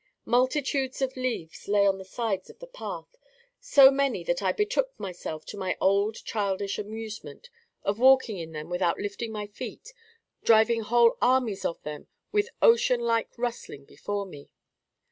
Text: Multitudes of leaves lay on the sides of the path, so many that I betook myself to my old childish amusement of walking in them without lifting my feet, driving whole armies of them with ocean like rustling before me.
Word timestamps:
Multitudes 0.25 0.99
of 1.03 1.15
leaves 1.15 1.67
lay 1.67 1.85
on 1.85 1.99
the 1.99 2.03
sides 2.05 2.49
of 2.49 2.57
the 2.57 2.65
path, 2.65 3.15
so 3.59 3.91
many 3.91 4.23
that 4.23 4.41
I 4.41 4.51
betook 4.51 4.99
myself 4.99 5.45
to 5.45 5.57
my 5.57 5.77
old 5.79 6.25
childish 6.25 6.79
amusement 6.79 7.51
of 7.83 7.99
walking 7.99 8.39
in 8.39 8.51
them 8.51 8.67
without 8.71 8.97
lifting 8.97 9.31
my 9.31 9.45
feet, 9.45 9.93
driving 10.43 10.81
whole 10.81 11.17
armies 11.21 11.65
of 11.65 11.83
them 11.83 12.07
with 12.31 12.49
ocean 12.63 13.01
like 13.01 13.29
rustling 13.37 13.85
before 13.85 14.25
me. 14.25 14.49